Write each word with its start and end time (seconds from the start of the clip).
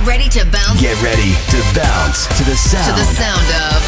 Get 0.00 0.08
ready 0.08 0.28
to 0.30 0.44
bounce. 0.48 0.80
Get 0.80 0.96
ready 1.02 1.36
to 1.52 1.60
bounce 1.76 2.24
to 2.40 2.42
the 2.48 2.56
sound. 2.56 2.88
To 2.88 2.92
the 2.96 3.04
sound 3.04 3.44
of 3.68 3.84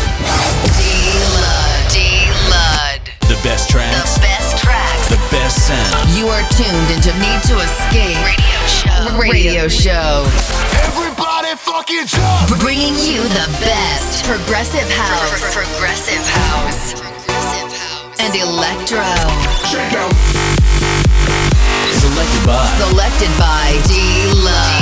D-Lud. 0.77 1.89
D-Lud. 1.89 3.01
The 3.33 3.41
best 3.41 3.71
tracks. 3.73 3.97
The 3.97 4.21
best 4.21 4.61
tracks. 4.61 5.09
The 5.09 5.17
best 5.33 5.57
sound. 5.65 6.13
You 6.13 6.29
are 6.29 6.45
tuned 6.53 6.89
into 6.93 7.17
Need 7.17 7.41
to 7.49 7.57
Escape 7.65 8.21
Radio 8.29 8.61
Show. 8.69 9.17
Radio 9.17 9.69
Show. 9.73 10.29
Everybody 10.85 11.57
fucking 11.57 12.05
jump! 12.05 12.61
Bringing 12.61 12.93
you 13.01 13.25
the 13.33 13.49
best 13.65 14.29
progressive 14.29 14.85
house. 14.93 15.41
Progressive 15.57 16.21
house. 16.29 16.93
And 18.21 18.37
electro. 18.37 19.09
Selected 22.05 22.45
by. 22.45 22.69
Selected 22.77 23.33
by 23.41 23.81
D-Lud. 23.89 24.82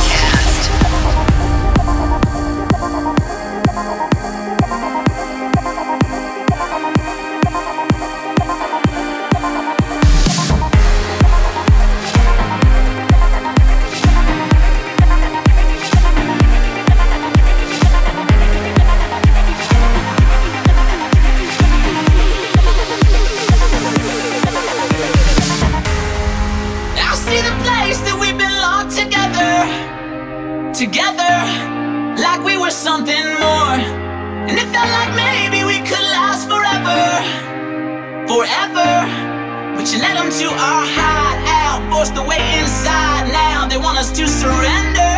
To 40.41 40.49
our 40.49 40.85
hideout, 40.97 41.85
forced 41.93 42.15
the 42.15 42.23
way 42.23 42.41
inside. 42.57 43.29
Now 43.29 43.67
they 43.69 43.77
want 43.77 43.99
us 43.99 44.09
to 44.17 44.25
surrender, 44.25 45.13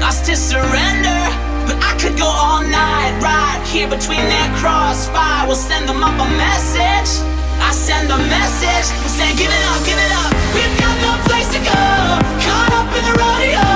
us 0.00 0.24
to 0.24 0.34
surrender. 0.34 1.20
But 1.68 1.76
I 1.84 1.92
could 2.00 2.16
go 2.16 2.24
all 2.24 2.64
night, 2.64 3.12
right 3.20 3.60
here 3.68 3.88
between 3.88 4.24
their 4.24 4.48
crossfire. 4.56 5.46
We'll 5.46 5.60
send 5.60 5.86
them 5.86 6.02
up 6.02 6.16
a 6.16 6.28
message. 6.40 7.10
I 7.60 7.70
send 7.72 8.08
a 8.08 8.16
message 8.16 8.88
saying, 9.12 9.36
Give 9.36 9.52
it 9.52 9.64
up, 9.68 9.80
give 9.84 10.00
it 10.00 10.12
up. 10.24 10.32
We've 10.56 10.76
got 10.80 10.96
no 11.04 11.12
place 11.28 11.48
to 11.52 11.60
go. 11.60 11.82
Caught 12.40 12.72
up 12.72 12.88
in 12.96 13.04
the 13.04 13.14
rodeo. 13.20 13.73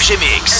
FG 0.00 0.16
Mix. 0.18 0.59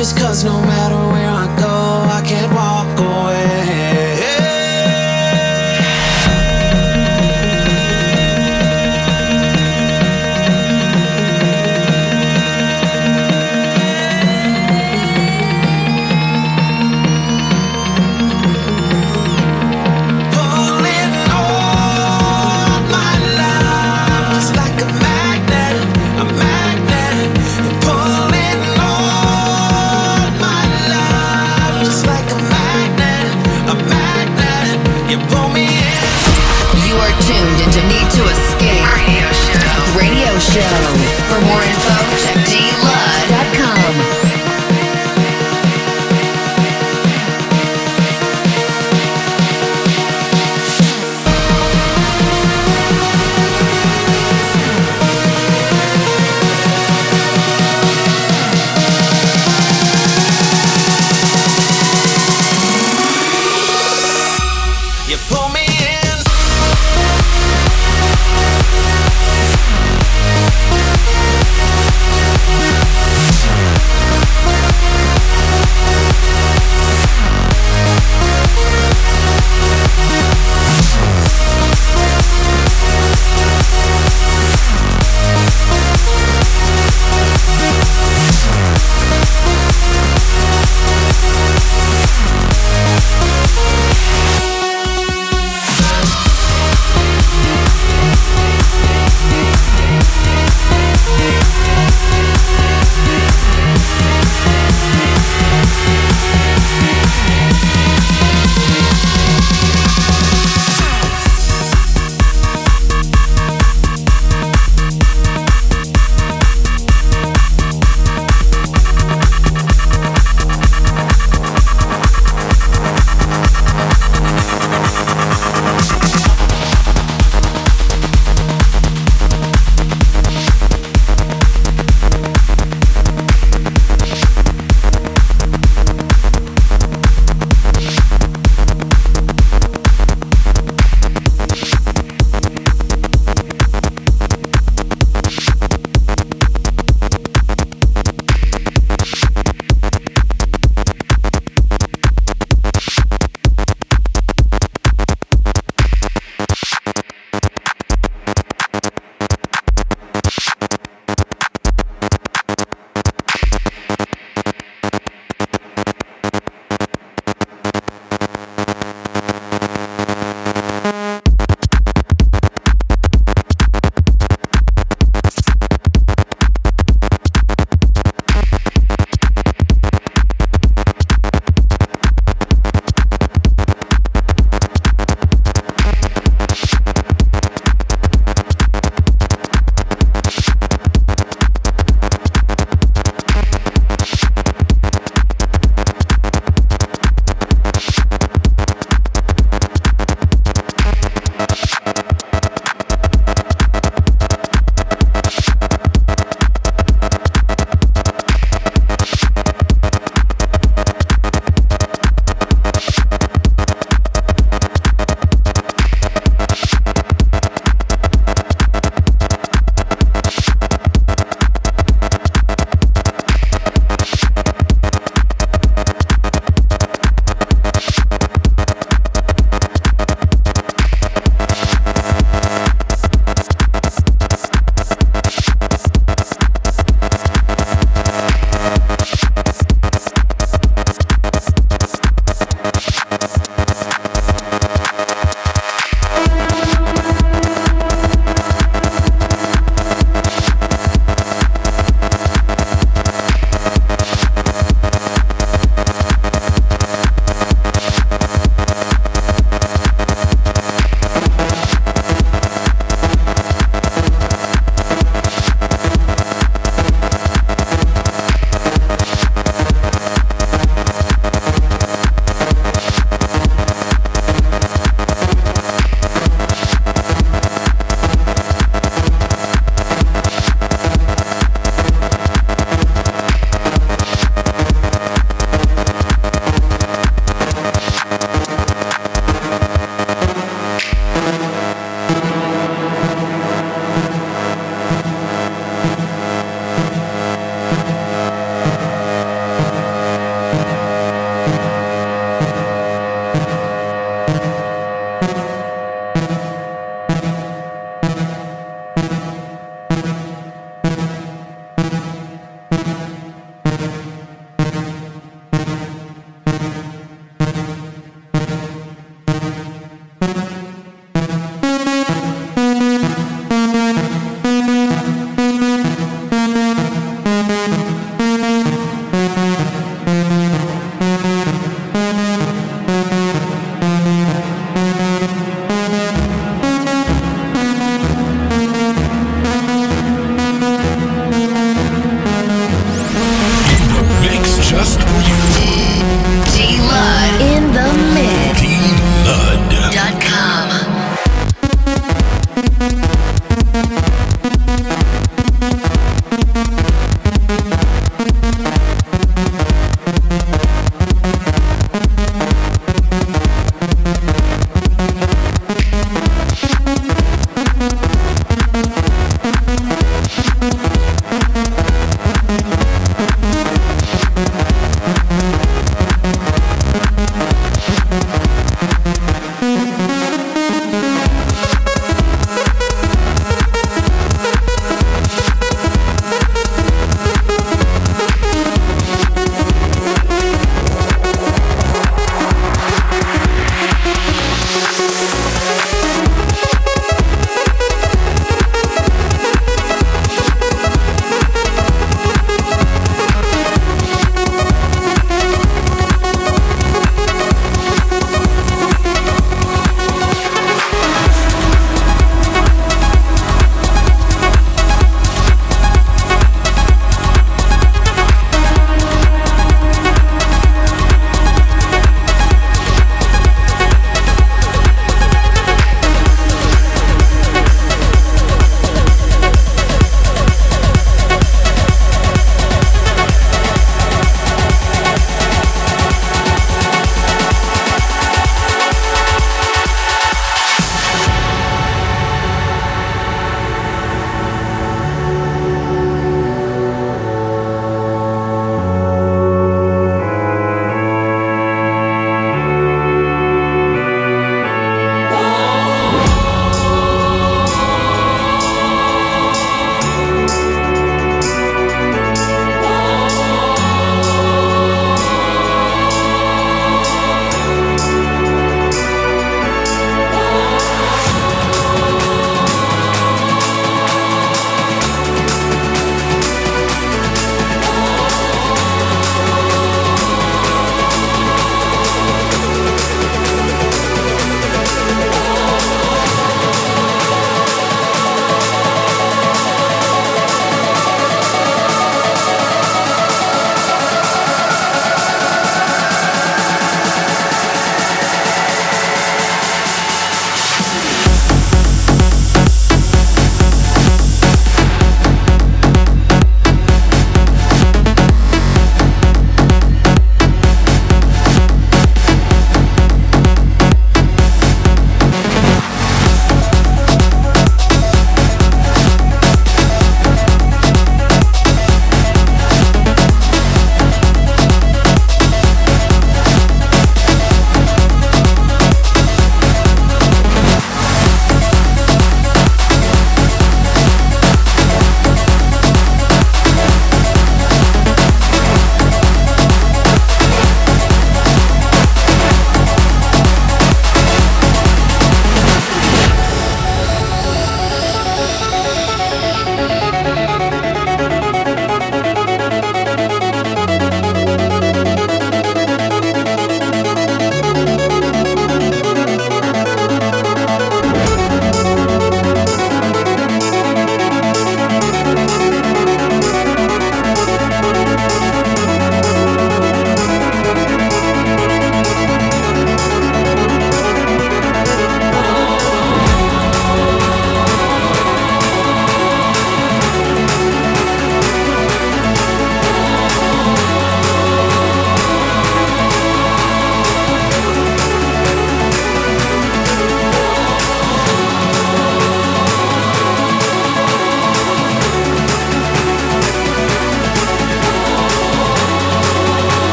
Compass, 0.00 0.12
cause 0.14 0.44
no 0.44 0.60
matter 0.62 0.89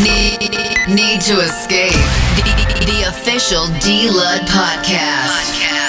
Need, 0.00 0.40
need 0.88 1.20
to 1.20 1.34
escape. 1.40 1.92
The, 2.36 2.86
the 2.86 3.08
official 3.08 3.66
D 3.80 4.08
Lud 4.08 4.40
podcast. 4.48 5.28
podcast. 5.28 5.81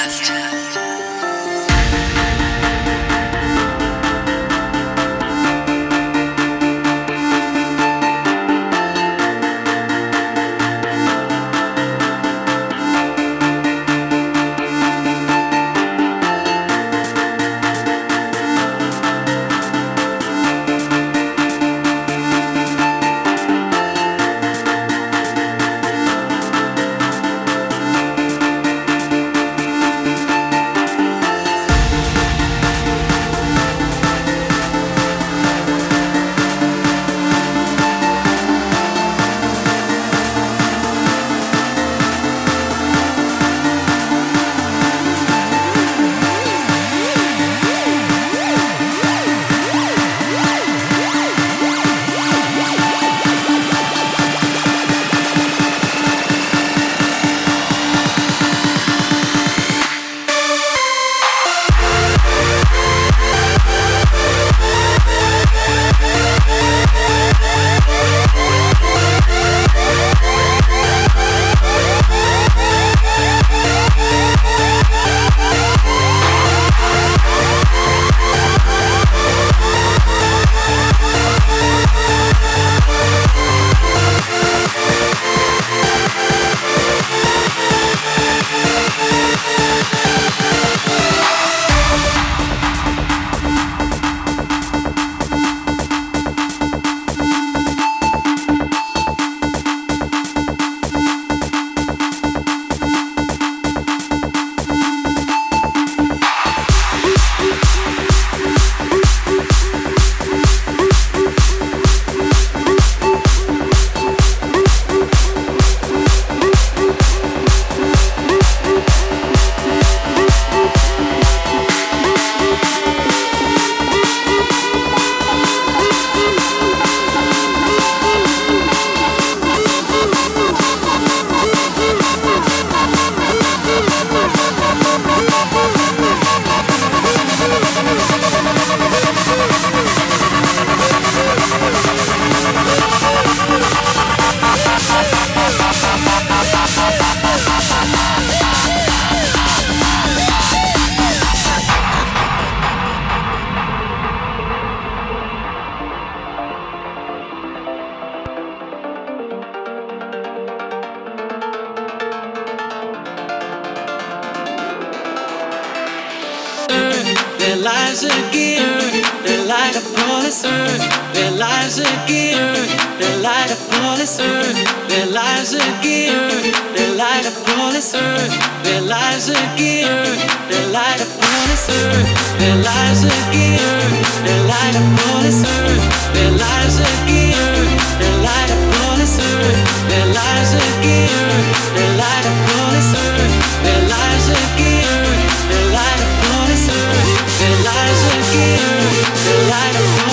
kind 199.54 199.76
of 199.76 200.13